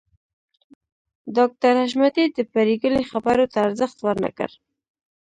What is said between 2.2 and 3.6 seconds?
د پريګلې خبرو ته